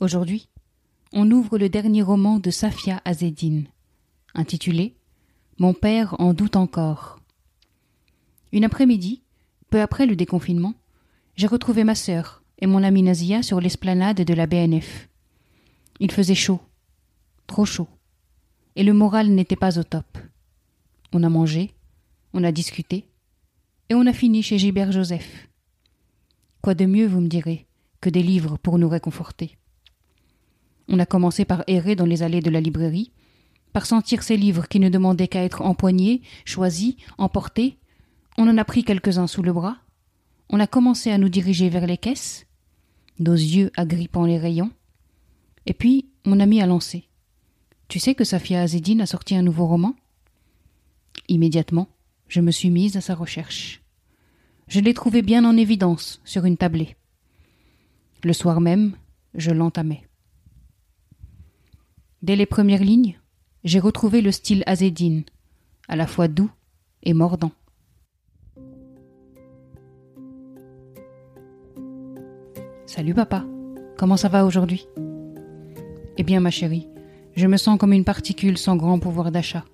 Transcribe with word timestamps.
Aujourd'hui, 0.00 0.48
on 1.12 1.28
ouvre 1.32 1.58
le 1.58 1.68
dernier 1.68 2.02
roman 2.02 2.38
de 2.38 2.52
Safia 2.52 3.02
Azedine, 3.04 3.66
intitulé 4.32 4.94
Mon 5.58 5.74
père 5.74 6.14
en 6.20 6.34
doute 6.34 6.54
encore. 6.54 7.18
Une 8.52 8.62
après-midi, 8.62 9.22
peu 9.70 9.80
après 9.80 10.06
le 10.06 10.14
déconfinement, 10.14 10.74
j'ai 11.34 11.48
retrouvé 11.48 11.82
ma 11.82 11.96
sœur 11.96 12.44
et 12.60 12.68
mon 12.68 12.84
amie 12.84 13.02
Nazia 13.02 13.42
sur 13.42 13.60
l'esplanade 13.60 14.18
de 14.18 14.34
la 14.34 14.46
BNF. 14.46 15.08
Il 15.98 16.12
faisait 16.12 16.36
chaud, 16.36 16.60
trop 17.48 17.64
chaud, 17.64 17.88
et 18.76 18.84
le 18.84 18.92
moral 18.92 19.30
n'était 19.30 19.56
pas 19.56 19.80
au 19.80 19.82
top. 19.82 20.16
On 21.12 21.24
a 21.24 21.28
mangé, 21.28 21.74
on 22.34 22.44
a 22.44 22.52
discuté, 22.52 23.08
et 23.88 23.96
on 23.96 24.06
a 24.06 24.12
fini 24.12 24.44
chez 24.44 24.58
Gilbert 24.58 24.92
Joseph. 24.92 25.48
Quoi 26.62 26.74
de 26.76 26.86
mieux, 26.86 27.08
vous 27.08 27.20
me 27.20 27.26
direz, 27.26 27.66
que 28.00 28.10
des 28.10 28.22
livres 28.22 28.58
pour 28.58 28.78
nous 28.78 28.88
réconforter. 28.88 29.58
On 30.88 30.98
a 30.98 31.06
commencé 31.06 31.44
par 31.44 31.64
errer 31.66 31.96
dans 31.96 32.06
les 32.06 32.22
allées 32.22 32.40
de 32.40 32.50
la 32.50 32.60
librairie, 32.60 33.12
par 33.72 33.86
sentir 33.86 34.22
ces 34.22 34.36
livres 34.36 34.68
qui 34.68 34.80
ne 34.80 34.88
demandaient 34.88 35.28
qu'à 35.28 35.44
être 35.44 35.62
empoignés, 35.62 36.22
choisis, 36.44 36.94
emportés. 37.18 37.76
On 38.38 38.48
en 38.48 38.58
a 38.58 38.64
pris 38.64 38.84
quelques-uns 38.84 39.26
sous 39.26 39.42
le 39.42 39.52
bras. 39.52 39.76
On 40.48 40.60
a 40.60 40.66
commencé 40.66 41.10
à 41.10 41.18
nous 41.18 41.28
diriger 41.28 41.68
vers 41.68 41.86
les 41.86 41.98
caisses, 41.98 42.46
nos 43.18 43.34
yeux 43.34 43.70
agrippant 43.76 44.24
les 44.24 44.38
rayons. 44.38 44.70
Et 45.66 45.74
puis, 45.74 46.08
mon 46.24 46.40
ami 46.40 46.62
a 46.62 46.66
lancé. 46.66 47.04
Tu 47.88 47.98
sais 47.98 48.14
que 48.14 48.24
Safia 48.24 48.62
Azedine 48.62 49.02
a 49.02 49.06
sorti 49.06 49.36
un 49.36 49.42
nouveau 49.42 49.66
roman? 49.66 49.94
Immédiatement, 51.28 51.88
je 52.28 52.40
me 52.40 52.50
suis 52.50 52.70
mise 52.70 52.96
à 52.96 53.02
sa 53.02 53.14
recherche. 53.14 53.82
Je 54.68 54.80
l'ai 54.80 54.94
trouvé 54.94 55.20
bien 55.20 55.44
en 55.44 55.56
évidence 55.56 56.20
sur 56.24 56.44
une 56.46 56.56
tablée. 56.56 56.96
Le 58.24 58.32
soir 58.32 58.60
même, 58.60 58.96
je 59.34 59.50
l'entamais. 59.50 60.07
Dès 62.20 62.34
les 62.34 62.46
premières 62.46 62.82
lignes, 62.82 63.16
j'ai 63.62 63.78
retrouvé 63.78 64.22
le 64.22 64.32
style 64.32 64.64
azédine, 64.66 65.22
à 65.86 65.94
la 65.94 66.08
fois 66.08 66.26
doux 66.26 66.50
et 67.04 67.12
mordant. 67.12 67.52
Salut 72.86 73.14
papa, 73.14 73.44
comment 73.96 74.16
ça 74.16 74.28
va 74.28 74.44
aujourd'hui? 74.44 74.88
Eh 76.16 76.24
bien 76.24 76.40
ma 76.40 76.50
chérie, 76.50 76.88
je 77.36 77.46
me 77.46 77.56
sens 77.56 77.78
comme 77.78 77.92
une 77.92 78.04
particule 78.04 78.58
sans 78.58 78.74
grand 78.74 78.98
pouvoir 78.98 79.30
d'achat, 79.30 79.64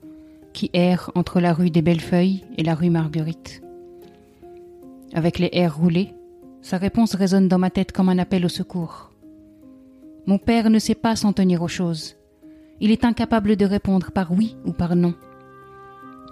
qui 0.53 0.69
erre 0.75 1.11
entre 1.15 1.41
la 1.41 1.55
rue 1.55 1.71
des 1.71 1.81
Bellefeuilles 1.81 2.45
et 2.59 2.63
la 2.63 2.75
rue 2.75 2.91
Marguerite. 2.91 3.63
Avec 5.15 5.39
les 5.39 5.49
airs 5.53 5.79
roulés, 5.79 6.13
sa 6.61 6.77
réponse 6.77 7.15
résonne 7.15 7.49
dans 7.49 7.59
ma 7.59 7.71
tête 7.71 7.93
comme 7.93 8.11
un 8.11 8.19
appel 8.19 8.45
au 8.45 8.51
secours. 8.51 9.13
Mon 10.27 10.37
père 10.37 10.69
ne 10.69 10.79
sait 10.79 10.95
pas 10.95 11.17
s'en 11.17 11.33
tenir 11.33 11.63
aux 11.63 11.69
choses. 11.69 12.17
Il 12.81 12.91
est 12.91 13.05
incapable 13.05 13.57
de 13.57 13.65
répondre 13.65 14.11
par 14.11 14.33
oui 14.33 14.57
ou 14.65 14.73
par 14.73 14.97
non. 14.97 15.15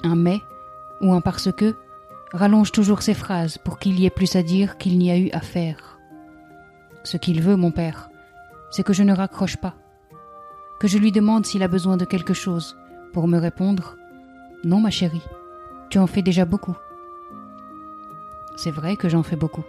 Un 0.02 0.16
mais 0.16 0.40
ou 1.00 1.12
un 1.12 1.20
parce 1.20 1.52
que 1.52 1.74
rallonge 2.32 2.72
toujours 2.72 3.02
ses 3.02 3.14
phrases 3.14 3.58
pour 3.58 3.78
qu'il 3.78 3.98
y 4.00 4.06
ait 4.06 4.10
plus 4.10 4.36
à 4.36 4.42
dire 4.42 4.78
qu'il 4.78 4.98
n'y 4.98 5.10
a 5.10 5.18
eu 5.18 5.30
à 5.32 5.40
faire. 5.40 5.98
Ce 7.04 7.16
qu'il 7.16 7.42
veut, 7.42 7.56
mon 7.56 7.70
père, 7.70 8.10
c'est 8.70 8.84
que 8.84 8.92
je 8.92 9.02
ne 9.02 9.12
raccroche 9.12 9.56
pas, 9.56 9.74
que 10.80 10.88
je 10.88 10.98
lui 10.98 11.12
demande 11.12 11.46
s'il 11.46 11.62
a 11.62 11.68
besoin 11.68 11.96
de 11.96 12.04
quelque 12.04 12.34
chose, 12.34 12.76
pour 13.12 13.28
me 13.28 13.38
répondre 13.38 13.96
Non, 14.64 14.80
ma 14.80 14.90
chérie, 14.90 15.22
tu 15.90 15.98
en 15.98 16.06
fais 16.06 16.22
déjà 16.22 16.44
beaucoup. 16.44 16.76
C'est 18.56 18.70
vrai 18.70 18.96
que 18.96 19.08
j'en 19.08 19.22
fais 19.22 19.36
beaucoup. 19.36 19.64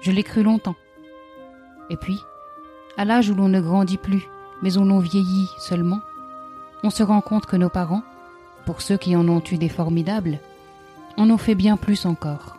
Je 0.00 0.12
l'ai 0.12 0.22
cru 0.22 0.42
longtemps. 0.42 0.76
Et 1.90 1.96
puis, 1.96 2.22
à 2.96 3.04
l'âge 3.04 3.30
où 3.30 3.34
l'on 3.34 3.48
ne 3.48 3.60
grandit 3.60 3.98
plus, 3.98 4.28
mais 4.62 4.76
où 4.76 4.84
l'on 4.84 4.98
vieillit 4.98 5.48
seulement, 5.58 6.00
on 6.82 6.90
se 6.90 7.02
rend 7.02 7.20
compte 7.20 7.46
que 7.46 7.56
nos 7.56 7.68
parents, 7.68 8.02
pour 8.66 8.82
ceux 8.82 8.96
qui 8.96 9.16
en 9.16 9.28
ont 9.28 9.42
eu 9.50 9.56
des 9.56 9.68
formidables, 9.68 10.40
en 11.16 11.30
ont 11.30 11.38
fait 11.38 11.54
bien 11.54 11.76
plus 11.76 12.06
encore, 12.06 12.56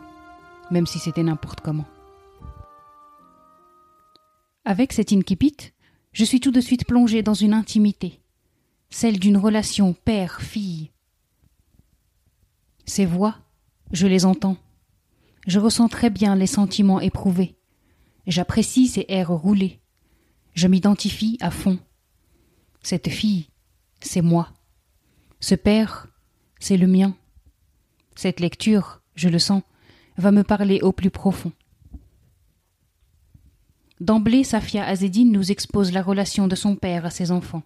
même 0.70 0.86
si 0.86 0.98
c'était 0.98 1.22
n'importe 1.22 1.60
comment. 1.60 1.86
Avec 4.64 4.92
cet 4.92 5.12
incipit, 5.12 5.72
je 6.12 6.24
suis 6.24 6.40
tout 6.40 6.50
de 6.50 6.60
suite 6.60 6.86
plongé 6.86 7.22
dans 7.22 7.34
une 7.34 7.54
intimité, 7.54 8.20
celle 8.90 9.18
d'une 9.18 9.36
relation 9.36 9.94
père-fille. 10.04 10.90
Ces 12.84 13.06
voix, 13.06 13.36
je 13.92 14.06
les 14.06 14.26
entends. 14.26 14.56
Je 15.46 15.58
ressens 15.58 15.88
très 15.88 16.10
bien 16.10 16.36
les 16.36 16.46
sentiments 16.46 17.00
éprouvés. 17.00 17.56
J'apprécie 18.26 18.88
ces 18.88 19.06
airs 19.08 19.30
roulés. 19.30 19.80
Je 20.54 20.68
m'identifie 20.68 21.38
à 21.40 21.50
fond. 21.50 21.78
Cette 22.82 23.08
fille, 23.08 23.48
c'est 24.00 24.22
moi. 24.22 24.48
Ce 25.40 25.54
père, 25.54 26.08
c'est 26.58 26.76
le 26.76 26.86
mien. 26.86 27.14
Cette 28.14 28.40
lecture, 28.40 29.02
je 29.14 29.28
le 29.28 29.38
sens, 29.38 29.62
va 30.16 30.32
me 30.32 30.42
parler 30.42 30.80
au 30.80 30.92
plus 30.92 31.10
profond. 31.10 31.52
D'emblée, 34.00 34.44
Safia 34.44 34.84
Azedine 34.84 35.30
nous 35.30 35.50
expose 35.50 35.92
la 35.92 36.02
relation 36.02 36.48
de 36.48 36.56
son 36.56 36.74
père 36.74 37.04
à 37.04 37.10
ses 37.10 37.30
enfants. 37.30 37.62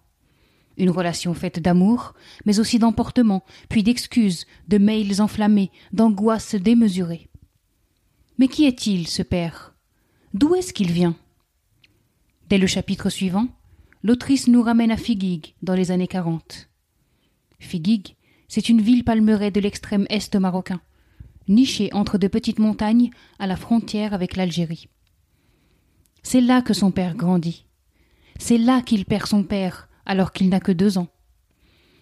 Une 0.77 0.89
relation 0.89 1.33
faite 1.33 1.59
d'amour, 1.59 2.13
mais 2.45 2.59
aussi 2.59 2.79
d'emportement, 2.79 3.45
puis 3.69 3.83
d'excuses, 3.83 4.45
de 4.67 4.77
mails 4.77 5.21
enflammés, 5.21 5.71
d'angoisses 5.93 6.55
démesurées. 6.55 7.29
Mais 8.37 8.49
qui 8.49 8.65
est-il, 8.65 9.07
ce 9.07 9.21
père? 9.21 9.73
D'où 10.33 10.55
est-ce 10.55 10.73
qu'il 10.73 10.91
vient? 10.91 11.15
Dès 12.49 12.57
le 12.57 12.67
chapitre 12.67 13.09
suivant, 13.09 13.47
l'autrice 14.05 14.47
nous 14.47 14.61
ramène 14.61 14.91
à 14.91 14.97
Figuig, 14.97 15.55
dans 15.63 15.73
les 15.73 15.89
années 15.89 16.07
quarante. 16.07 16.69
Figuig, 17.57 18.15
c'est 18.47 18.69
une 18.69 18.79
ville 18.79 19.03
palmeraie 19.03 19.49
de 19.49 19.59
l'extrême 19.59 20.05
est 20.11 20.35
marocain, 20.35 20.79
nichée 21.47 21.89
entre 21.91 22.19
de 22.19 22.27
petites 22.27 22.59
montagnes 22.59 23.09
à 23.39 23.47
la 23.47 23.55
frontière 23.55 24.13
avec 24.13 24.35
l'Algérie. 24.35 24.89
C'est 26.21 26.39
là 26.39 26.61
que 26.61 26.75
son 26.75 26.91
père 26.91 27.15
grandit. 27.15 27.65
C'est 28.37 28.59
là 28.59 28.83
qu'il 28.83 29.05
perd 29.05 29.25
son 29.25 29.43
père 29.43 29.89
alors 30.05 30.33
qu'il 30.33 30.49
n'a 30.49 30.59
que 30.59 30.71
deux 30.71 30.99
ans. 30.99 31.07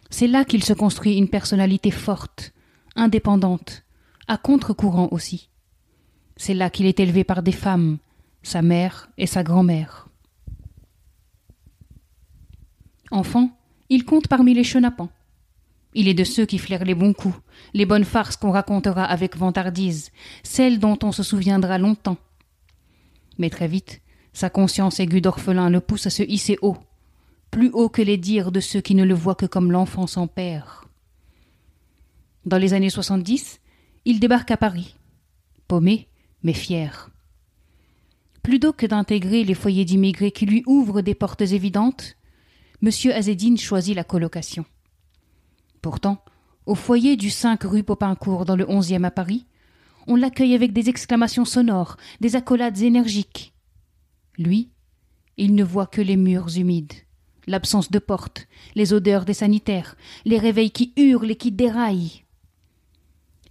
C'est 0.09 0.27
là 0.27 0.43
qu'il 0.43 0.65
se 0.65 0.73
construit 0.73 1.15
une 1.15 1.29
personnalité 1.29 1.89
forte, 1.89 2.53
indépendante, 2.97 3.85
à 4.27 4.35
contre-courant 4.35 5.07
aussi. 5.11 5.49
C'est 6.35 6.53
là 6.53 6.69
qu'il 6.69 6.85
est 6.85 6.99
élevé 6.99 7.23
par 7.23 7.43
des 7.43 7.53
femmes, 7.53 7.97
sa 8.41 8.61
mère 8.61 9.09
et 9.17 9.25
sa 9.25 9.41
grand-mère. 9.41 10.09
Enfant, 13.13 13.56
il 13.90 14.06
compte 14.06 14.28
parmi 14.28 14.56
les 14.56 14.63
chenapans. 14.63 15.12
Il 15.94 16.07
est 16.07 16.16
de 16.16 16.24
ceux 16.24 16.47
qui 16.47 16.57
flairent 16.57 16.84
les 16.84 16.96
bons 16.96 17.13
coups, 17.13 17.40
les 17.75 17.85
bonnes 17.85 18.06
farces 18.06 18.38
qu'on 18.38 18.50
racontera 18.50 19.06
avec 19.06 19.38
vantardise, 19.38 20.12
celles 20.42 20.80
dont 20.80 20.98
on 21.04 21.12
se 21.12 21.21
souviendra 21.21 21.77
longtemps. 21.77 22.18
Mais 23.38 23.51
très 23.51 23.68
vite, 23.68 24.01
sa 24.33 24.50
conscience 24.50 25.00
aiguë 25.00 25.21
d'orphelin 25.21 25.69
le 25.69 25.80
pousse 25.80 26.07
à 26.07 26.10
se 26.10 26.24
hisser 26.24 26.57
haut, 26.63 26.77
plus 27.51 27.69
haut 27.69 27.88
que 27.88 28.01
les 28.01 28.18
dires 28.18 28.51
de 28.51 28.60
ceux 28.60 28.81
qui 28.81 28.95
ne 28.95 29.04
le 29.04 29.13
voient 29.13 29.36
que 29.36 29.45
comme 29.45 29.71
l'enfant 29.71 30.07
sans 30.07 30.25
père. 30.25 30.88
Dans 32.48 32.57
les 32.57 32.74
années 32.74 32.89
soixante-dix, 32.89 33.59
il 34.06 34.19
débarque 34.19 34.50
à 34.50 34.57
Paris, 34.57 34.95
paumé, 35.68 36.07
mais 36.42 36.54
fier. 36.54 37.12
Plutôt 38.42 38.74
que 38.74 38.88
d'intégrer 38.88 39.44
les 39.44 39.54
foyers 39.54 39.86
d'immigrés 39.86 40.31
qui 40.31 40.48
lui 40.48 40.63
ouvrent 40.66 41.01
des 41.01 41.13
portes 41.13 41.42
évidentes, 41.42 42.18
M. 42.83 42.89
Azedine 43.13 43.57
choisit 43.57 43.95
la 43.95 44.03
colocation. 44.03 44.65
Pourtant, 45.81 46.21
au 46.65 46.75
foyer 46.75 47.15
du 47.15 47.30
5 47.30 47.63
rue 47.63 47.83
Popincourt 47.83 48.44
dans 48.44 48.57
le 48.57 48.65
11e 48.65 49.06
à 49.06 49.12
Paris, 49.12 49.45
on 50.06 50.18
l'accueille 50.18 50.53
avec 50.53 50.74
des 50.74 50.89
exclamations 50.89 51.45
sonores, 51.45 51.95
des 52.19 52.35
accolades 52.35 52.81
énergiques. 52.81 53.53
Lui, 54.38 54.69
il 55.38 55.56
ne 55.56 55.63
voit 55.63 55.88
que 55.88 56.01
les 56.01 56.18
murs 56.18 56.57
humides, 56.57 56.91
l'absence 57.47 57.89
de 57.89 58.00
porte, 58.00 58.47
les 58.75 58.91
odeurs 58.91 59.24
des 59.24 59.33
sanitaires, 59.33 59.95
les 60.25 60.38
réveils 60.38 60.71
qui 60.71 60.91
hurlent 60.97 61.31
et 61.31 61.38
qui 61.38 61.53
déraillent. 61.53 62.25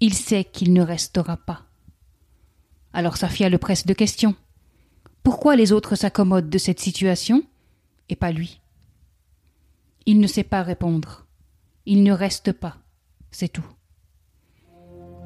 Il 0.00 0.12
sait 0.12 0.44
qu'il 0.44 0.74
ne 0.74 0.82
restera 0.82 1.38
pas. 1.38 1.62
Alors 2.92 3.16
Safia 3.16 3.48
le 3.48 3.56
presse 3.56 3.86
de 3.86 3.94
questions. 3.94 4.34
Pourquoi 5.22 5.56
les 5.56 5.72
autres 5.72 5.96
s'accommodent 5.96 6.50
de 6.50 6.58
cette 6.58 6.80
situation 6.80 7.42
et 8.10 8.16
pas 8.16 8.30
lui? 8.32 8.61
Il 10.06 10.20
ne 10.20 10.26
sait 10.26 10.44
pas 10.44 10.62
répondre. 10.62 11.26
Il 11.86 12.02
ne 12.02 12.12
reste 12.12 12.52
pas. 12.52 12.76
C'est 13.30 13.48
tout. 13.48 13.66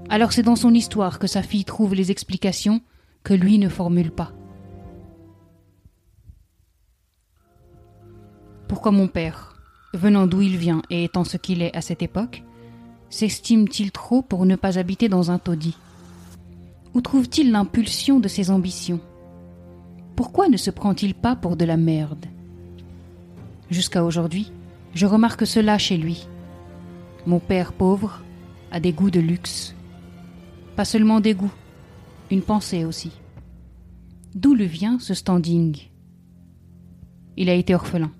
Alors 0.08 0.32
c'est 0.32 0.43
dans 0.43 0.56
son 0.56 0.73
histoire 0.75 1.19
que 1.19 1.26
sa 1.26 1.43
fille 1.43 1.64
trouve 1.64 1.94
les 1.94 2.11
explications 2.11 2.81
que 3.25 3.34
lui 3.34 3.58
ne 3.58 3.69
formule 3.69 4.12
pas. 4.12 4.32
Pourquoi 8.69 8.93
mon 8.93 9.08
père, 9.08 9.56
venant 9.94 10.26
d'où 10.26 10.43
il 10.43 10.56
vient 10.56 10.82
et 10.90 11.05
étant 11.05 11.25
ce 11.25 11.37
qu'il 11.37 11.62
est 11.62 11.76
à 11.76 11.81
cette 11.81 12.02
époque, 12.02 12.43
s'estime-t-il 13.11 13.93
trop 13.93 14.22
pour 14.22 14.46
ne 14.46 14.56
pas 14.56 14.79
habiter 14.79 15.08
dans 15.08 15.31
un 15.31 15.38
taudis? 15.38 15.76
Où 16.94 17.00
trouve-t-il 17.00 17.50
l'impulsion 17.50 18.20
de 18.20 18.29
ses 18.29 18.50
ambitions? 18.50 19.00
Pourquoi 20.17 20.49
ne 20.49 20.56
se 20.56 20.70
prend-il 20.70 21.14
pas 21.14 21.37
pour 21.37 21.56
de 21.56 21.64
la 21.64 21.76
merde? 21.76 22.26
Jusqu'à 23.70 24.05
aujourd'hui, 24.05 24.52
je 24.96 25.04
remarque 25.04 25.46
cela 25.46 25.76
chez 25.76 25.98
lui. 25.98 26.26
Mon 27.26 27.38
père 27.38 27.75
pauvre 27.75 28.22
a 28.70 28.81
des 28.81 28.93
goûts 28.93 29.10
de 29.10 29.20
luxe. 29.20 29.75
Pas 30.75 30.87
seulement 30.87 31.20
des 31.20 31.34
goûts, 31.34 31.52
une 32.31 32.40
pensée 32.40 32.87
aussi. 32.87 33.12
D'où 34.34 34.54
lui 34.54 34.66
vient 34.66 34.98
ce 34.98 35.12
standing? 35.12 35.76
Il 37.37 37.50
a 37.50 37.54
été 37.54 37.75
orphelin. 37.75 38.10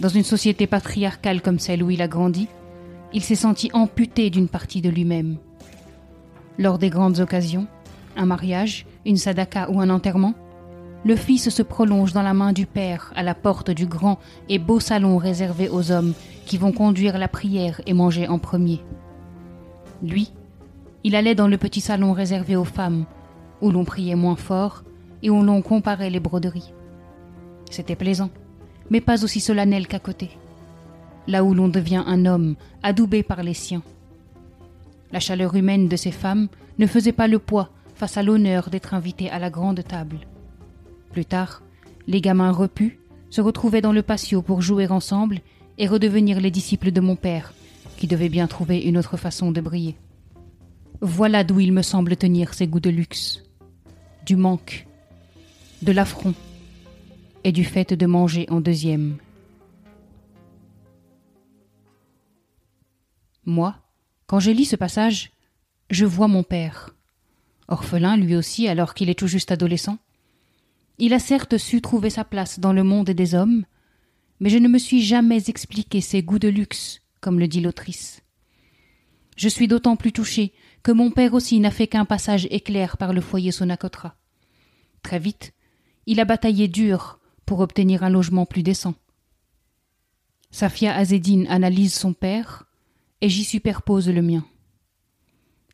Dans 0.00 0.08
une 0.08 0.24
société 0.24 0.66
patriarcale 0.66 1.40
comme 1.40 1.60
celle 1.60 1.84
où 1.84 1.90
il 1.90 2.02
a 2.02 2.08
grandi, 2.08 2.48
il 3.14 3.22
s'est 3.22 3.36
senti 3.36 3.70
amputé 3.72 4.30
d'une 4.30 4.48
partie 4.48 4.82
de 4.82 4.90
lui-même. 4.90 5.36
Lors 6.58 6.78
des 6.78 6.90
grandes 6.90 7.20
occasions, 7.20 7.68
un 8.16 8.26
mariage, 8.26 8.84
une 9.04 9.16
sadaka 9.16 9.70
ou 9.70 9.80
un 9.80 9.90
enterrement, 9.90 10.34
le 11.06 11.14
fils 11.14 11.50
se 11.50 11.62
prolonge 11.62 12.12
dans 12.12 12.22
la 12.22 12.34
main 12.34 12.52
du 12.52 12.66
père 12.66 13.12
à 13.14 13.22
la 13.22 13.36
porte 13.36 13.70
du 13.70 13.86
grand 13.86 14.18
et 14.48 14.58
beau 14.58 14.80
salon 14.80 15.18
réservé 15.18 15.68
aux 15.68 15.92
hommes 15.92 16.14
qui 16.46 16.58
vont 16.58 16.72
conduire 16.72 17.16
la 17.16 17.28
prière 17.28 17.80
et 17.86 17.92
manger 17.92 18.26
en 18.26 18.40
premier. 18.40 18.80
Lui, 20.02 20.32
il 21.04 21.14
allait 21.14 21.36
dans 21.36 21.46
le 21.46 21.58
petit 21.58 21.80
salon 21.80 22.12
réservé 22.12 22.56
aux 22.56 22.64
femmes, 22.64 23.04
où 23.60 23.70
l'on 23.70 23.84
priait 23.84 24.16
moins 24.16 24.34
fort 24.34 24.82
et 25.22 25.30
où 25.30 25.44
l'on 25.44 25.62
comparait 25.62 26.10
les 26.10 26.18
broderies. 26.18 26.72
C'était 27.70 27.94
plaisant 27.94 28.30
mais 28.90 29.00
pas 29.00 29.22
aussi 29.22 29.40
solennel 29.40 29.86
qu'à 29.86 30.00
côté, 30.00 30.30
là 31.28 31.44
où 31.44 31.54
l'on 31.54 31.68
devient 31.68 32.02
un 32.04 32.26
homme, 32.26 32.56
adoubé 32.82 33.22
par 33.22 33.42
les 33.42 33.54
siens. 33.54 33.82
La 35.12 35.20
chaleur 35.20 35.54
humaine 35.54 35.88
de 35.88 35.96
ces 35.96 36.10
femmes 36.10 36.48
ne 36.78 36.86
faisait 36.86 37.12
pas 37.12 37.28
le 37.28 37.38
poids 37.38 37.70
face 37.94 38.16
à 38.16 38.22
l'honneur 38.22 38.70
d'être 38.70 38.94
invité 38.94 39.30
à 39.30 39.38
la 39.38 39.50
grande 39.50 39.82
table. 39.84 40.18
Plus 41.12 41.24
tard, 41.24 41.62
les 42.06 42.20
gamins 42.20 42.52
repus 42.52 42.98
se 43.30 43.40
retrouvaient 43.40 43.80
dans 43.80 43.92
le 43.92 44.02
patio 44.02 44.42
pour 44.42 44.62
jouer 44.62 44.86
ensemble 44.88 45.40
et 45.78 45.86
redevenir 45.86 46.40
les 46.40 46.50
disciples 46.50 46.90
de 46.90 47.00
mon 47.00 47.16
père, 47.16 47.52
qui 47.96 48.06
devait 48.06 48.28
bien 48.28 48.46
trouver 48.46 48.80
une 48.80 48.98
autre 48.98 49.16
façon 49.16 49.52
de 49.52 49.60
briller. 49.60 49.96
Voilà 51.00 51.44
d'où 51.44 51.60
il 51.60 51.72
me 51.72 51.82
semble 51.82 52.16
tenir 52.16 52.54
ses 52.54 52.66
goûts 52.66 52.80
de 52.80 52.90
luxe, 52.90 53.42
du 54.24 54.36
manque, 54.36 54.86
de 55.82 55.92
l'affront, 55.92 56.34
et 57.44 57.52
du 57.52 57.64
fait 57.64 57.92
de 57.92 58.06
manger 58.06 58.46
en 58.50 58.60
deuxième. 58.60 59.18
Moi, 63.44 63.76
quand 64.26 64.40
je 64.40 64.50
lis 64.50 64.64
ce 64.64 64.74
passage, 64.74 65.30
je 65.90 66.04
vois 66.04 66.26
mon 66.26 66.42
père, 66.42 66.90
orphelin 67.68 68.16
lui 68.16 68.34
aussi 68.34 68.66
alors 68.66 68.94
qu'il 68.94 69.08
est 69.08 69.18
tout 69.18 69.28
juste 69.28 69.52
adolescent. 69.52 69.98
Il 70.98 71.12
a 71.12 71.18
certes 71.18 71.58
su 71.58 71.80
trouver 71.82 72.10
sa 72.10 72.24
place 72.24 72.58
dans 72.58 72.72
le 72.72 72.82
monde 72.82 73.10
des 73.10 73.34
hommes, 73.34 73.64
mais 74.40 74.50
je 74.50 74.58
ne 74.58 74.68
me 74.68 74.78
suis 74.78 75.02
jamais 75.02 75.48
expliqué 75.48 76.00
ses 76.00 76.22
goûts 76.22 76.38
de 76.38 76.48
luxe, 76.48 77.00
comme 77.20 77.38
le 77.38 77.48
dit 77.48 77.60
l'autrice. 77.60 78.22
Je 79.36 79.48
suis 79.48 79.68
d'autant 79.68 79.96
plus 79.96 80.12
touché 80.12 80.52
que 80.82 80.92
mon 80.92 81.10
père 81.10 81.34
aussi 81.34 81.60
n'a 81.60 81.70
fait 81.70 81.86
qu'un 81.86 82.06
passage 82.06 82.46
éclair 82.50 82.96
par 82.96 83.12
le 83.12 83.20
foyer 83.20 83.52
Sonacotra. 83.52 84.16
Très 85.02 85.18
vite, 85.18 85.52
il 86.06 86.20
a 86.20 86.24
bataillé 86.24 86.68
dur 86.68 87.20
pour 87.44 87.60
obtenir 87.60 88.02
un 88.02 88.10
logement 88.10 88.46
plus 88.46 88.62
décent. 88.62 88.94
Safia 90.50 90.94
Azedine 90.94 91.46
analyse 91.48 91.94
son 91.94 92.14
père 92.14 92.64
et 93.20 93.28
j'y 93.28 93.44
superpose 93.44 94.08
le 94.08 94.22
mien. 94.22 94.44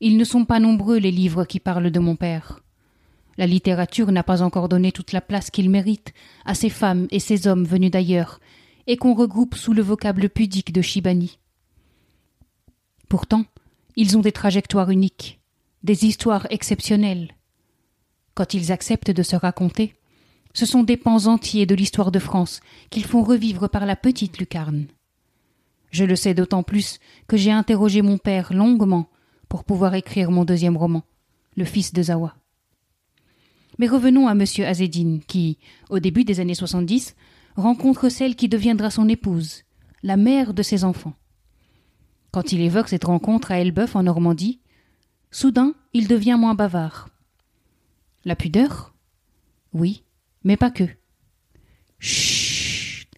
Ils 0.01 0.17
ne 0.17 0.25
sont 0.25 0.45
pas 0.45 0.59
nombreux 0.59 0.99
les 0.99 1.13
livres 1.13 1.45
qui 1.45 1.61
parlent 1.61 1.93
de 1.93 2.01
mon 2.01 2.17
père. 2.17 2.61
La 3.39 3.47
littérature 3.47 4.13
n'a 4.13 4.23
pas 4.23 4.43
encore 4.43 4.69
donné 4.69 4.93
toute 4.93 5.13
la 5.13 5.21
place 5.21 5.51
qu'il 5.51 5.71
mérite 5.71 6.13
à 6.45 6.55
ces 6.55 6.69
femmes 6.69 7.07
et 7.11 7.21
ces 7.21 7.47
hommes 7.47 7.65
venus 7.65 7.91
d'ailleurs, 7.91 8.41
et 8.87 8.97
qu'on 8.97 9.15
regroupe 9.15 9.55
sous 9.55 9.73
le 9.73 9.83
vocable 9.83 10.29
pudique 10.29 10.73
de 10.73 10.83
Shibani. 10.83 11.39
Pourtant, 13.09 13.45
ils 13.97 14.17
ont 14.17 14.21
des 14.21 14.33
trajectoires 14.33 14.91
uniques, 14.91 15.41
des 15.83 16.05
histoires 16.05 16.47
exceptionnelles. 16.51 17.33
Quand 18.35 18.55
ils 18.55 18.73
acceptent 18.73 19.11
de 19.11 19.23
se 19.23 19.37
raconter, 19.37 19.95
ce 20.55 20.67
sont 20.67 20.83
des 20.83 20.97
pans 20.97 21.27
entiers 21.27 21.67
de 21.67 21.75
l'histoire 21.75 22.11
de 22.13 22.19
France 22.19 22.61
qu'ils 22.91 23.05
font 23.05 23.23
revivre 23.23 23.69
par 23.69 23.87
la 23.87 23.97
petite 23.97 24.39
lucarne. 24.39 24.87
Je 25.91 26.05
le 26.05 26.17
sais 26.17 26.35
d'autant 26.35 26.63
plus 26.63 26.99
que 27.27 27.37
j'ai 27.37 27.53
interrogé 27.53 28.03
mon 28.03 28.19
père 28.19 28.53
longuement 28.53 29.09
pour 29.49 29.65
pouvoir 29.65 29.95
écrire 29.95 30.31
mon 30.31 30.45
deuxième 30.45 30.77
roman, 30.77 31.03
Le 31.57 31.65
fils 31.65 31.93
de 31.93 32.03
Zawa. 32.03 32.35
Mais 33.79 33.89
revenons 33.89 34.29
à 34.29 34.33
M. 34.33 34.45
Azedine, 34.65 35.21
qui, 35.21 35.59
au 35.91 35.99
début 35.99 36.25
des 36.25 36.41
années 36.41 36.55
70, 36.55 37.15
rencontre 37.57 38.09
celle 38.09 38.37
qui 38.37 38.49
deviendra 38.49 38.91
son 38.91 39.09
épouse, 39.09 39.63
la 40.03 40.17
mère 40.17 40.55
de 40.55 40.63
ses 40.63 40.85
enfants. 40.85 41.15
Quand 42.31 42.53
il 42.53 42.61
évoque 42.61 42.89
cette 42.89 43.05
rencontre 43.05 43.53
à 43.53 43.59
Elbeuf 43.59 43.95
en 43.95 44.03
Normandie, 44.03 44.61
soudain 45.31 45.75
il 45.93 46.09
devient 46.09 46.37
moins 46.39 46.55
bavard. 46.55 47.09
La 48.25 48.37
pudeur? 48.37 48.95
Oui, 49.73 50.05
mais 50.45 50.57
pas 50.57 50.71
que. 50.71 50.85
Chut 51.99 53.09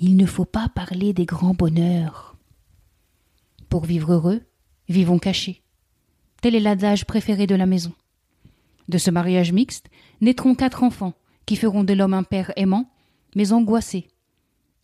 Il 0.00 0.16
ne 0.16 0.26
faut 0.26 0.44
pas 0.44 0.68
parler 0.68 1.12
des 1.12 1.26
grands 1.26 1.54
bonheurs. 1.54 2.36
Pour 3.68 3.84
vivre 3.84 4.12
heureux, 4.12 4.42
vivons 4.88 5.18
cachés. 5.18 5.62
Tel 6.40 6.54
est 6.54 6.60
l'adage 6.60 7.04
préféré 7.04 7.46
de 7.46 7.54
la 7.54 7.66
maison. 7.66 7.92
De 8.88 8.98
ce 8.98 9.10
mariage 9.10 9.52
mixte 9.52 9.88
naîtront 10.20 10.54
quatre 10.54 10.82
enfants 10.82 11.14
qui 11.46 11.56
feront 11.56 11.84
de 11.84 11.92
l'homme 11.92 12.14
un 12.14 12.22
père 12.22 12.52
aimant, 12.56 12.90
mais 13.34 13.52
angoissé, 13.52 14.08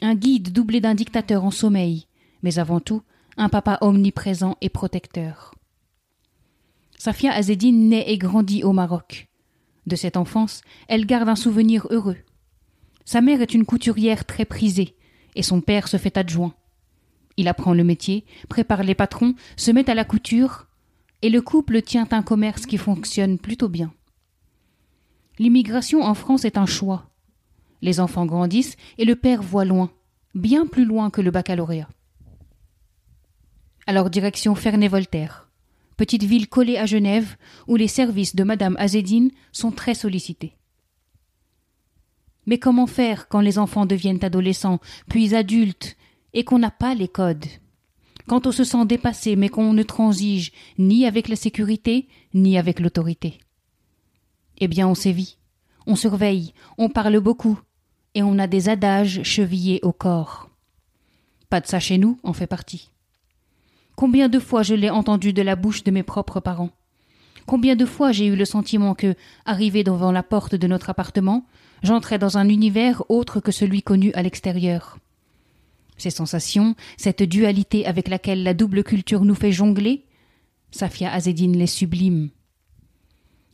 un 0.02 0.14
guide 0.14 0.52
doublé 0.52 0.80
d'un 0.80 0.94
dictateur 0.94 1.44
en 1.44 1.50
sommeil, 1.50 2.06
mais 2.42 2.58
avant 2.58 2.80
tout 2.80 3.02
un 3.36 3.48
papa 3.48 3.78
omniprésent 3.80 4.56
et 4.60 4.68
protecteur. 4.68 5.54
Safia 6.98 7.32
Azedine 7.32 7.88
naît 7.88 8.04
et 8.08 8.18
grandit 8.18 8.64
au 8.64 8.72
Maroc. 8.72 9.28
De 9.86 9.96
cette 9.96 10.18
enfance, 10.18 10.60
elle 10.88 11.06
garde 11.06 11.28
un 11.28 11.36
souvenir 11.36 11.86
heureux. 11.90 12.18
Sa 13.04 13.22
mère 13.22 13.40
est 13.40 13.54
une 13.54 13.64
couturière 13.64 14.26
très 14.26 14.44
prisée, 14.44 14.96
et 15.34 15.42
son 15.42 15.60
père 15.60 15.88
se 15.88 15.96
fait 15.96 16.18
adjoint. 16.18 16.54
Il 17.36 17.48
apprend 17.48 17.72
le 17.72 17.84
métier, 17.84 18.26
prépare 18.48 18.82
les 18.82 18.94
patrons, 18.94 19.34
se 19.56 19.70
met 19.70 19.88
à 19.88 19.94
la 19.94 20.04
couture, 20.04 20.66
et 21.22 21.30
le 21.30 21.42
couple 21.42 21.82
tient 21.82 22.08
un 22.10 22.22
commerce 22.22 22.66
qui 22.66 22.78
fonctionne 22.78 23.38
plutôt 23.38 23.68
bien. 23.68 23.92
L'immigration 25.38 26.02
en 26.02 26.14
France 26.14 26.44
est 26.44 26.58
un 26.58 26.66
choix. 26.66 27.10
Les 27.82 28.00
enfants 28.00 28.26
grandissent 28.26 28.76
et 28.98 29.04
le 29.04 29.16
père 29.16 29.42
voit 29.42 29.64
loin, 29.64 29.90
bien 30.34 30.66
plus 30.66 30.84
loin 30.84 31.10
que 31.10 31.20
le 31.20 31.30
baccalauréat. 31.30 31.88
Alors 33.86 34.10
direction 34.10 34.54
Ferney-Voltaire 34.54 35.50
petite 36.00 36.24
ville 36.24 36.48
collée 36.48 36.78
à 36.78 36.86
Genève, 36.86 37.36
où 37.68 37.76
les 37.76 37.86
services 37.86 38.34
de 38.34 38.42
Madame 38.42 38.74
Azedine 38.78 39.30
sont 39.52 39.70
très 39.70 39.92
sollicités. 39.92 40.56
Mais 42.46 42.58
comment 42.58 42.86
faire 42.86 43.28
quand 43.28 43.42
les 43.42 43.58
enfants 43.58 43.84
deviennent 43.84 44.24
adolescents, 44.24 44.80
puis 45.10 45.34
adultes, 45.34 45.98
et 46.32 46.42
qu'on 46.42 46.58
n'a 46.58 46.70
pas 46.70 46.94
les 46.94 47.06
codes? 47.06 47.44
Quand 48.30 48.46
on 48.46 48.52
se 48.52 48.62
sent 48.62 48.86
dépassé, 48.86 49.34
mais 49.34 49.48
qu'on 49.48 49.72
ne 49.72 49.82
transige 49.82 50.52
ni 50.78 51.04
avec 51.04 51.26
la 51.26 51.34
sécurité, 51.34 52.06
ni 52.32 52.56
avec 52.56 52.78
l'autorité 52.78 53.40
Eh 54.58 54.68
bien, 54.68 54.86
on 54.86 54.94
sévit, 54.94 55.36
on 55.88 55.96
surveille, 55.96 56.54
on 56.78 56.90
parle 56.90 57.18
beaucoup, 57.18 57.58
et 58.14 58.22
on 58.22 58.38
a 58.38 58.46
des 58.46 58.68
adages 58.68 59.24
chevillés 59.24 59.80
au 59.82 59.90
corps. 59.90 60.48
Pas 61.48 61.60
de 61.60 61.66
ça 61.66 61.80
chez 61.80 61.98
nous, 61.98 62.20
en 62.22 62.32
fait 62.32 62.46
partie. 62.46 62.92
Combien 63.96 64.28
de 64.28 64.38
fois 64.38 64.62
je 64.62 64.76
l'ai 64.76 64.90
entendu 64.90 65.32
de 65.32 65.42
la 65.42 65.56
bouche 65.56 65.82
de 65.82 65.90
mes 65.90 66.04
propres 66.04 66.38
parents? 66.38 66.70
Combien 67.46 67.74
de 67.74 67.84
fois 67.84 68.12
j'ai 68.12 68.26
eu 68.26 68.36
le 68.36 68.44
sentiment 68.44 68.94
que, 68.94 69.16
arrivé 69.44 69.82
devant 69.82 70.12
la 70.12 70.22
porte 70.22 70.54
de 70.54 70.68
notre 70.68 70.90
appartement, 70.90 71.46
j'entrais 71.82 72.20
dans 72.20 72.38
un 72.38 72.48
univers 72.48 73.02
autre 73.08 73.40
que 73.40 73.50
celui 73.50 73.82
connu 73.82 74.12
à 74.12 74.22
l'extérieur? 74.22 75.00
Ces 76.00 76.08
sensations, 76.08 76.76
cette 76.96 77.22
dualité 77.22 77.84
avec 77.84 78.08
laquelle 78.08 78.42
la 78.42 78.54
double 78.54 78.84
culture 78.84 79.26
nous 79.26 79.34
fait 79.34 79.52
jongler, 79.52 80.06
Safia 80.70 81.12
Azedine 81.12 81.58
les 81.58 81.66
sublime. 81.66 82.30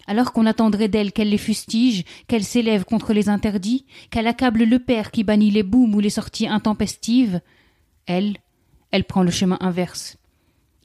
alors 0.07 0.33
qu'on 0.33 0.47
attendrait 0.47 0.87
d'elle 0.87 1.11
qu'elle 1.11 1.31
les 1.31 1.39
fustige, 1.39 2.05
qu'elle 2.29 2.45
s'élève 2.45 2.85
contre 2.85 3.13
les 3.13 3.29
interdits, 3.29 3.85
qu'elle 4.11 4.29
accable 4.29 4.63
le 4.63 4.79
père 4.79 5.11
qui 5.11 5.25
bannit 5.25 5.51
les 5.51 5.65
booms 5.65 5.93
ou 5.97 5.99
les 5.99 6.11
sorties 6.11 6.47
intempestives, 6.47 7.41
elle, 8.07 8.37
elle 8.93 9.03
prend 9.03 9.25
le 9.25 9.33
chemin 9.33 9.59
inverse 9.61 10.17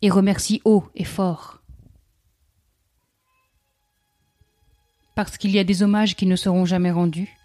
et 0.01 0.09
remercie 0.09 0.61
haut 0.65 0.85
et 0.95 1.03
fort. 1.03 1.61
Parce 5.13 5.37
qu'il 5.37 5.51
y 5.51 5.59
a 5.59 5.63
des 5.63 5.83
hommages 5.83 6.15
qui 6.15 6.25
ne 6.25 6.35
seront 6.35 6.65
jamais 6.65 6.89
rendus, 6.89 7.37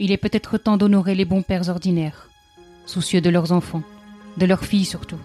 il 0.00 0.10
est 0.10 0.16
peut-être 0.16 0.58
temps 0.58 0.76
d'honorer 0.76 1.14
les 1.14 1.24
bons 1.24 1.42
pères 1.42 1.68
ordinaires, 1.68 2.28
soucieux 2.86 3.20
de 3.20 3.30
leurs 3.30 3.52
enfants, 3.52 3.82
de 4.36 4.46
leurs 4.46 4.64
filles 4.64 4.84
surtout. 4.84 5.18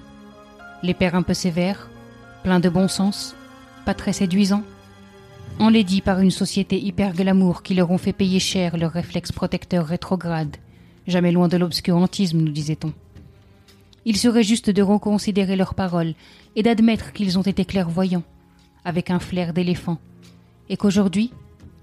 Les 0.84 0.94
pères 0.94 1.16
un 1.16 1.22
peu 1.22 1.34
sévères, 1.34 1.90
pleins 2.44 2.60
de 2.60 2.70
bon 2.70 2.88
sens, 2.88 3.36
pas 3.86 3.94
très 3.94 4.14
séduisants, 4.14 4.64
enlaidis 5.60 6.02
par 6.02 6.20
une 6.20 6.32
société 6.32 6.80
hyper 6.80 7.14
glamour 7.14 7.64
qui 7.64 7.76
leur 7.76 7.92
ont 7.92 7.98
fait 7.98 8.14
payer 8.14 8.40
cher 8.40 8.78
leurs 8.78 8.92
réflexes 8.92 9.32
protecteurs 9.32 9.86
rétrogrades, 9.86 10.58
jamais 11.08 11.32
loin 11.32 11.48
de 11.48 11.58
l'obscurantisme, 11.58 12.40
nous 12.40 12.52
disait-on. 12.52 12.94
Il 14.06 14.18
serait 14.18 14.44
juste 14.44 14.70
de 14.72 14.82
reconsidérer 14.82 15.56
leurs 15.56 15.76
paroles 15.76 16.14
et 16.56 16.64
d'admettre 16.64 17.14
qu'ils 17.14 17.38
ont 17.38 17.44
été 17.44 17.66
clairvoyants, 17.66 18.24
avec 18.84 19.12
un 19.12 19.20
flair 19.20 19.54
d'éléphant, 19.54 20.00
et 20.70 20.78
qu'aujourd'hui, 20.78 21.32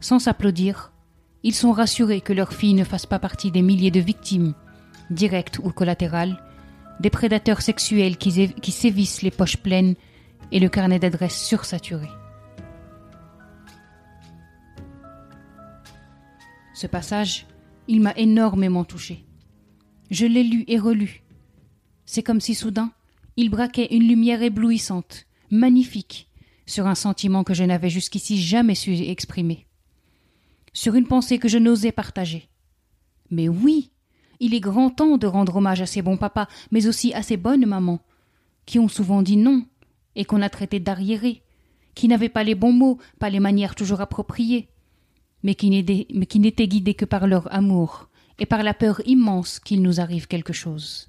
sans 0.01 0.19
s'applaudir, 0.19 0.93
ils 1.45 1.55
sont 1.55 1.73
rassurés 1.73 2.21
que 2.21 2.33
leur 2.33 2.53
fille 2.53 2.75
ne 2.75 2.85
fasse 2.85 3.07
pas 3.07 3.21
partie 3.21 3.53
des 3.53 3.63
milliers 3.63 3.93
de 3.93 4.01
victimes, 4.01 4.55
directes 5.11 5.59
ou 5.63 5.71
collatérales, 5.71 6.43
des 7.01 7.11
prédateurs 7.11 7.63
sexuels 7.63 8.17
qui, 8.17 8.53
qui 8.55 8.73
sévissent 8.73 9.23
les 9.23 9.31
poches 9.31 9.57
pleines 9.57 9.95
et 10.53 10.61
le 10.61 10.69
carnet 10.69 10.99
d'adresses 10.99 11.41
sursaturé. 11.41 12.09
Ce 16.75 16.87
passage, 16.87 17.47
il 17.89 18.01
m'a 18.01 18.13
énormément 18.17 18.85
touché. 18.85 19.25
Je 20.11 20.27
l'ai 20.27 20.45
lu 20.45 20.65
et 20.69 20.79
relu. 20.79 21.23
C'est 22.07 22.23
comme 22.23 22.41
si 22.41 22.55
soudain, 22.55 22.93
il 23.37 23.51
braquait 23.51 23.95
une 23.95 24.07
lumière 24.07 24.43
éblouissante, 24.43 25.27
magnifique, 25.51 26.29
sur 26.67 26.87
un 26.87 26.95
sentiment 26.95 27.45
que 27.45 27.55
je 27.55 27.65
n'avais 27.65 27.91
jusqu'ici 27.91 28.41
jamais 28.41 28.75
su 28.75 28.93
exprimer, 28.93 29.67
sur 30.73 30.95
une 30.95 31.07
pensée 31.07 31.39
que 31.39 31.49
je 31.49 31.59
n'osais 31.59 31.93
partager. 31.93 32.49
Mais 33.31 33.49
oui, 33.49 33.91
il 34.41 34.55
est 34.55 34.61
grand 34.61 34.91
temps 34.91 35.19
de 35.19 35.27
rendre 35.27 35.57
hommage 35.57 35.81
à 35.81 35.87
ces 35.87 36.03
bons 36.03 36.17
papas, 36.17 36.49
mais 36.71 36.87
aussi 36.87 37.13
à 37.15 37.23
ces 37.23 37.37
bonnes 37.37 37.67
mamans, 37.67 38.01
qui 38.67 38.79
ont 38.79 38.89
souvent 38.89 39.23
dit 39.23 39.37
non, 39.37 39.65
et 40.17 40.25
qu'on 40.25 40.43
a 40.43 40.49
traité 40.49 40.81
d'arriérés, 40.81 41.43
qui 41.95 42.09
n'avaient 42.09 42.29
pas 42.29 42.45
les 42.45 42.55
bons 42.55 42.73
mots, 42.73 42.99
pas 43.19 43.31
les 43.31 43.41
manières 43.41 43.75
toujours 43.75 44.01
appropriées, 44.01 44.69
mais 45.43 45.55
qui 45.55 45.71
n'étaient 45.71 46.69
guidés 46.69 46.95
que 46.95 47.05
par 47.05 47.27
leur 47.27 47.53
amour 47.53 48.09
et 48.39 48.47
par 48.47 48.63
la 48.63 48.75
peur 48.75 49.01
immense 49.07 49.59
qu'il 49.61 49.83
nous 49.83 50.01
arrive 50.01 50.27
quelque 50.27 50.53
chose. 50.53 51.09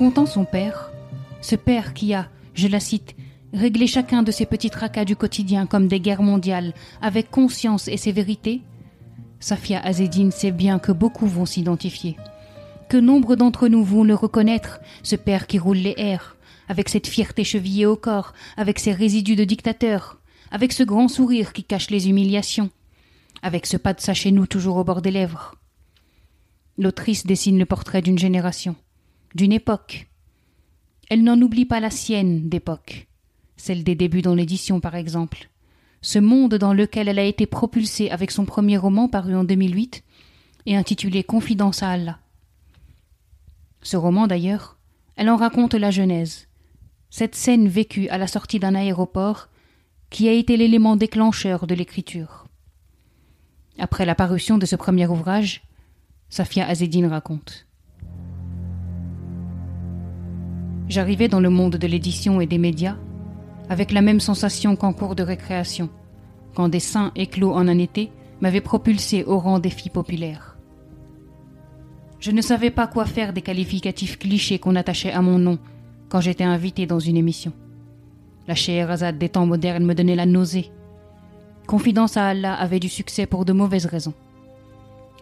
Racontant 0.00 0.24
son 0.24 0.46
père, 0.46 0.90
ce 1.42 1.56
père 1.56 1.92
qui 1.92 2.14
a, 2.14 2.30
je 2.54 2.68
la 2.68 2.80
cite, 2.80 3.14
réglé 3.52 3.86
chacun 3.86 4.22
de 4.22 4.32
ses 4.32 4.46
petits 4.46 4.70
tracas 4.70 5.04
du 5.04 5.14
quotidien 5.14 5.66
comme 5.66 5.88
des 5.88 6.00
guerres 6.00 6.22
mondiales 6.22 6.72
avec 7.02 7.30
conscience 7.30 7.86
et 7.86 7.98
sévérité, 7.98 8.62
Safia 9.40 9.78
Azedine 9.78 10.30
sait 10.30 10.52
bien 10.52 10.78
que 10.78 10.90
beaucoup 10.90 11.26
vont 11.26 11.44
s'identifier, 11.44 12.16
que 12.88 12.96
nombre 12.96 13.36
d'entre 13.36 13.68
nous 13.68 13.84
vont 13.84 14.02
le 14.02 14.14
reconnaître, 14.14 14.80
ce 15.02 15.16
père 15.16 15.46
qui 15.46 15.58
roule 15.58 15.76
les 15.76 15.94
airs, 15.98 16.38
avec 16.66 16.88
cette 16.88 17.06
fierté 17.06 17.44
chevillée 17.44 17.84
au 17.84 17.96
corps, 17.96 18.32
avec 18.56 18.78
ses 18.78 18.94
résidus 18.94 19.36
de 19.36 19.44
dictateur, 19.44 20.18
avec 20.50 20.72
ce 20.72 20.82
grand 20.82 21.08
sourire 21.08 21.52
qui 21.52 21.62
cache 21.62 21.90
les 21.90 22.08
humiliations, 22.08 22.70
avec 23.42 23.66
ce 23.66 23.76
pas 23.76 23.92
de 23.92 24.00
sa 24.00 24.14
chez 24.14 24.32
nous 24.32 24.46
toujours 24.46 24.78
au 24.78 24.84
bord 24.84 25.02
des 25.02 25.10
lèvres. 25.10 25.56
L'autrice 26.78 27.26
dessine 27.26 27.58
le 27.58 27.66
portrait 27.66 28.00
d'une 28.00 28.18
génération 28.18 28.76
d'une 29.34 29.52
époque. 29.52 30.08
Elle 31.08 31.24
n'en 31.24 31.40
oublie 31.40 31.64
pas 31.64 31.80
la 31.80 31.90
sienne 31.90 32.48
d'époque, 32.48 33.08
celle 33.56 33.84
des 33.84 33.94
débuts 33.94 34.22
dans 34.22 34.34
l'édition 34.34 34.80
par 34.80 34.94
exemple, 34.94 35.50
ce 36.02 36.18
monde 36.18 36.54
dans 36.54 36.72
lequel 36.72 37.08
elle 37.08 37.18
a 37.18 37.24
été 37.24 37.46
propulsée 37.46 38.10
avec 38.10 38.30
son 38.30 38.44
premier 38.44 38.76
roman 38.76 39.08
paru 39.08 39.34
en 39.34 39.44
2008 39.44 40.02
et 40.66 40.76
intitulé 40.76 41.24
Confidence 41.24 41.82
à 41.82 41.90
Allah. 41.90 42.18
Ce 43.82 43.96
roman 43.96 44.26
d'ailleurs, 44.26 44.78
elle 45.16 45.30
en 45.30 45.36
raconte 45.36 45.74
la 45.74 45.90
genèse, 45.90 46.48
cette 47.10 47.34
scène 47.34 47.68
vécue 47.68 48.08
à 48.08 48.18
la 48.18 48.26
sortie 48.26 48.58
d'un 48.58 48.74
aéroport 48.74 49.48
qui 50.10 50.28
a 50.28 50.32
été 50.32 50.56
l'élément 50.56 50.96
déclencheur 50.96 51.66
de 51.66 51.74
l'écriture. 51.74 52.46
Après 53.78 54.04
la 54.04 54.14
parution 54.14 54.58
de 54.58 54.66
ce 54.66 54.76
premier 54.76 55.06
ouvrage, 55.06 55.62
Safia 56.28 56.66
Azedine 56.66 57.06
raconte. 57.06 57.66
J'arrivais 60.90 61.28
dans 61.28 61.38
le 61.38 61.50
monde 61.50 61.76
de 61.76 61.86
l'édition 61.86 62.40
et 62.40 62.46
des 62.46 62.58
médias 62.58 62.96
avec 63.68 63.92
la 63.92 64.02
même 64.02 64.18
sensation 64.18 64.74
qu'en 64.74 64.92
cours 64.92 65.14
de 65.14 65.22
récréation, 65.22 65.88
quand 66.56 66.68
des 66.68 66.80
seins 66.80 67.12
éclos 67.14 67.52
en 67.52 67.68
un 67.68 67.78
été 67.78 68.10
m'avaient 68.40 68.60
propulsé 68.60 69.22
au 69.22 69.38
rang 69.38 69.60
des 69.60 69.70
filles 69.70 69.92
populaires. 69.92 70.56
Je 72.18 72.32
ne 72.32 72.42
savais 72.42 72.72
pas 72.72 72.88
quoi 72.88 73.04
faire 73.04 73.32
des 73.32 73.40
qualificatifs 73.40 74.18
clichés 74.18 74.58
qu'on 74.58 74.74
attachait 74.74 75.12
à 75.12 75.22
mon 75.22 75.38
nom 75.38 75.60
quand 76.08 76.20
j'étais 76.20 76.42
invité 76.42 76.86
dans 76.86 76.98
une 76.98 77.16
émission. 77.16 77.52
La 78.48 78.56
Scheherazade 78.56 79.16
des 79.16 79.28
temps 79.28 79.46
modernes 79.46 79.84
me 79.84 79.94
donnait 79.94 80.16
la 80.16 80.26
nausée. 80.26 80.72
Confidence 81.68 82.16
à 82.16 82.26
Allah 82.26 82.54
avait 82.54 82.80
du 82.80 82.88
succès 82.88 83.26
pour 83.26 83.44
de 83.44 83.52
mauvaises 83.52 83.86
raisons. 83.86 84.14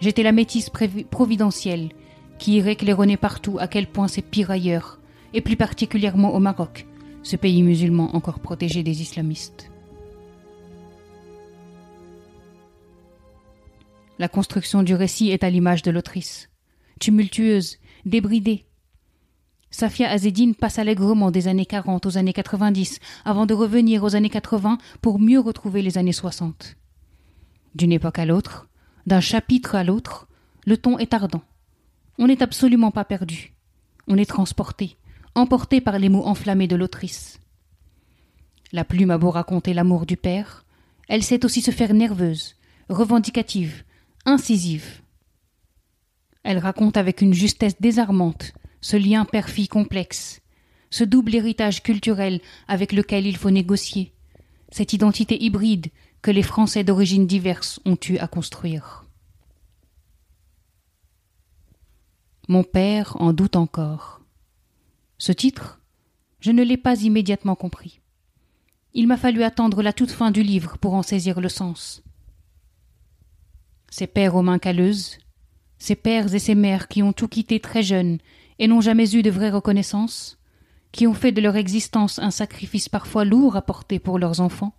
J'étais 0.01 0.23
la 0.23 0.33
métisse 0.33 0.71
providentielle 1.11 1.91
qui 2.39 2.55
irait 2.55 2.77
claironner 2.77 3.19
partout 3.19 3.59
à 3.61 3.69
quel 3.69 3.87
point 3.87 4.09
c'est 4.09 4.23
pire 4.23 4.51
ailleurs 4.51 4.98
et 5.35 5.41
plus 5.41 5.57
particulièrement 5.57 6.35
au 6.35 6.39
Maroc, 6.39 6.87
ce 7.23 7.37
pays 7.37 7.63
musulman 7.63 8.15
encore 8.15 8.41
protégé 8.41 8.83
des 8.83 9.03
islamistes. 9.03 9.71
La 14.19 14.29
construction 14.29 14.83
du 14.83 14.95
récit 14.95 15.31
est 15.31 15.45
à 15.45 15.51
l'image 15.51 15.83
de 15.83 15.91
l'autrice, 15.91 16.49
tumultueuse, 16.99 17.79
débridée. 18.05 18.65
Safia 19.71 20.11
Azedine 20.11 20.55
passe 20.55 20.79
allègrement 20.79 21.31
des 21.31 21.47
années 21.47 21.67
40 21.67 22.07
aux 22.07 22.17
années 22.17 22.33
90 22.33 22.99
avant 23.25 23.47
de 23.47 23.55
revenir 23.55 24.03
aux 24.03 24.17
années 24.17 24.31
80 24.31 24.79
pour 25.03 25.21
mieux 25.21 25.39
retrouver 25.39 25.83
les 25.83 25.99
années 25.99 26.13
60. 26.13 26.77
D'une 27.75 27.93
époque 27.93 28.19
à 28.19 28.25
l'autre, 28.25 28.69
d'un 29.07 29.21
chapitre 29.21 29.75
à 29.75 29.85
l'autre, 29.85 30.27
le 30.67 30.77
ton 30.77 30.99
est 30.99 31.15
ardent. 31.15 31.43
On 32.19 32.27
n'est 32.27 32.43
absolument 32.43 32.91
pas 32.91 33.05
perdu. 33.05 33.55
On 34.09 34.17
est 34.17 34.29
transporté, 34.29 34.97
emportée 35.39 35.81
par 35.81 35.99
les 35.99 36.09
mots 36.09 36.27
enflammés 36.27 36.69
de 36.69 36.77
l'autrice. 36.77 37.41
La 38.73 38.85
plume 38.85 39.11
a 39.11 39.19
beau 39.19 39.31
raconter 39.31 39.73
l'amour 39.73 40.05
du 40.05 40.17
père, 40.17 40.65
elle 41.09 41.23
sait 41.23 41.45
aussi 41.45 41.63
se 41.63 41.71
faire 41.71 41.95
nerveuse, 41.95 42.57
revendicative, 42.91 43.85
incisive. 44.27 45.01
Elle 46.43 46.59
raconte 46.59 46.97
avec 46.97 47.23
une 47.23 47.33
justesse 47.33 47.81
désarmante 47.81 48.53
ce 48.81 48.97
lien 48.97 49.25
père-fille 49.25 49.69
complexe, 49.69 50.41
ce 50.91 51.05
double 51.05 51.35
héritage 51.35 51.83
culturel 51.83 52.41
avec 52.69 52.93
lequel 52.93 53.27
il 53.27 53.37
faut 53.37 53.51
négocier, 53.51 54.13
cette 54.71 54.93
identité 54.93 55.43
hybride 55.43 55.89
que 56.21 56.31
les 56.31 56.43
Français 56.43 56.85
d'origine 56.85 57.27
diverses 57.27 57.81
ont 57.85 57.99
eu 58.09 58.19
à 58.19 58.29
construire. 58.29 59.07
Mon 62.49 62.65
père 62.65 63.17
en 63.21 63.33
doute 63.33 63.57
encore. 63.57 64.23
Ce 65.19 65.33
titre, 65.33 65.81
je 66.41 66.53
ne 66.53 66.63
l'ai 66.63 66.77
pas 66.77 67.03
immédiatement 67.03 67.57
compris. 67.57 68.01
Il 68.95 69.09
m'a 69.09 69.17
fallu 69.17 69.43
attendre 69.43 69.83
la 69.83 69.93
toute 69.93 70.13
fin 70.13 70.31
du 70.31 70.43
livre 70.43 70.79
pour 70.79 70.95
en 70.95 71.03
saisir 71.03 71.41
le 71.41 71.49
sens. 71.49 72.03
Ces 73.91 74.07
pères 74.07 74.37
aux 74.37 74.43
mains 74.43 74.61
calleuses, 74.61 75.19
ces 75.79 75.97
pères 75.97 76.33
et 76.35 76.39
ces 76.39 76.55
mères 76.55 76.89
qui 76.89 77.03
ont 77.03 77.13
tout 77.13 77.29
quitté 77.29 77.59
très 77.59 77.83
jeunes 77.83 78.19
et 78.59 78.69
n'ont 78.69 78.81
jamais 78.81 79.15
eu 79.15 79.23
de 79.23 79.31
vraie 79.31 79.51
reconnaissance, 79.51 80.39
qui 80.93 81.07
ont 81.07 81.15
fait 81.15 81.33
de 81.33 81.41
leur 81.41 81.57
existence 81.57 82.19
un 82.19 82.31
sacrifice 82.31 82.89
parfois 82.89 83.25
lourd 83.25 83.57
à 83.57 83.63
porter 83.63 83.99
pour 83.99 84.19
leurs 84.19 84.41
enfants, 84.41 84.75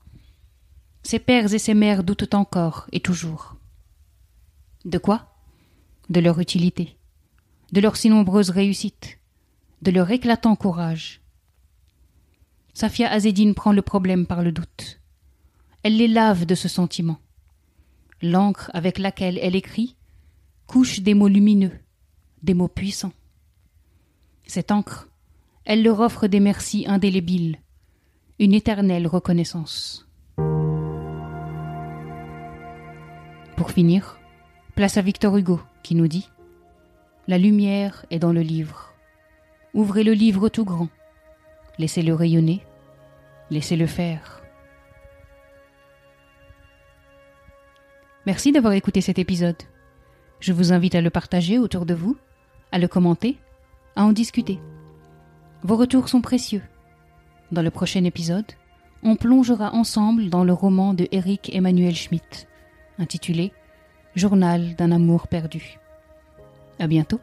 ces 1.04 1.20
pères 1.20 1.54
et 1.54 1.60
ces 1.60 1.74
mères 1.74 2.04
doutent 2.04 2.34
encore 2.34 2.88
et 2.92 3.00
toujours. 3.00 3.56
De 4.86 4.98
quoi? 4.98 5.34
De 6.10 6.20
leur 6.20 6.40
utilité, 6.40 6.98
de 7.72 7.82
leurs 7.82 7.98
si 7.98 8.10
nombreuses 8.10 8.50
réussites, 8.50 9.19
de 9.82 9.92
leur 9.92 10.10
éclatant 10.12 10.56
courage. 10.56 11.22
Safia 12.74 13.12
Azedine 13.12 13.56
prend 13.56 13.72
le 13.72 13.82
problème 13.82 14.26
par 14.26 14.44
le 14.44 14.52
doute. 14.52 15.00
Elle 15.84 15.98
les 15.98 16.08
lave 16.08 16.46
de 16.46 16.56
ce 16.56 16.68
sentiment. 16.68 17.20
L'encre 18.22 18.70
avec 18.74 18.98
laquelle 18.98 19.40
elle 19.42 19.56
écrit 19.56 19.96
couche 20.68 21.00
des 21.00 21.14
mots 21.14 21.28
lumineux, 21.28 21.72
des 22.44 22.54
mots 22.54 22.68
puissants. 22.68 23.14
Cette 24.46 24.72
encre, 24.72 25.10
elle 25.66 25.84
leur 25.84 26.00
offre 26.00 26.28
des 26.28 26.40
merci 26.40 26.86
indélébiles, 26.88 27.58
une 28.38 28.54
éternelle 28.54 29.08
reconnaissance. 29.08 30.08
Pour 33.56 33.72
finir, 33.72 34.20
place 34.76 34.98
à 34.98 35.02
Victor 35.02 35.36
Hugo 35.36 35.60
qui 35.84 35.96
nous 35.96 36.08
dit 36.08 36.30
La 37.28 37.38
lumière 37.38 38.06
est 38.10 38.20
dans 38.20 38.32
le 38.32 38.42
livre. 38.42 38.89
Ouvrez 39.74 40.04
le 40.04 40.14
livre 40.14 40.50
tout 40.50 40.66
grand. 40.66 40.90
Laissez-le 41.78 42.14
rayonner. 42.14 42.66
Laissez-le 43.52 43.88
faire. 43.88 44.42
Merci 48.26 48.52
d'avoir 48.52 48.74
écouté 48.74 49.02
cet 49.02 49.20
épisode. 49.20 49.56
Je 50.40 50.54
vous 50.54 50.72
invite 50.72 50.96
à 50.96 51.02
le 51.02 51.10
partager 51.10 51.58
autour 51.58 51.86
de 51.86 51.94
vous, 51.94 52.18
à 52.72 52.80
le 52.80 52.88
commenter, 52.88 53.38
à 53.96 54.04
en 54.04 54.12
discuter. 54.12 54.60
Vos 55.64 55.76
retours 55.76 56.10
sont 56.10 56.22
précieux. 56.22 56.62
Dans 57.52 57.62
le 57.62 57.72
prochain 57.72 58.04
épisode, 58.04 58.46
on 59.04 59.16
plongera 59.16 59.74
ensemble 59.74 60.30
dans 60.30 60.44
le 60.44 60.54
roman 60.54 60.94
de 60.94 61.08
Eric 61.12 61.54
Emmanuel 61.56 61.96
Schmitt, 61.96 62.48
intitulé 62.98 63.52
Journal 64.16 64.76
d'un 64.76 64.92
amour 64.92 65.28
perdu. 65.28 65.80
À 66.80 66.88
bientôt. 66.88 67.20